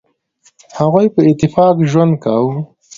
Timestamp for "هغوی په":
0.79-1.19